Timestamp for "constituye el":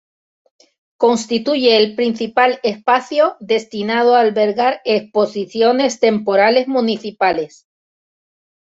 0.97-1.93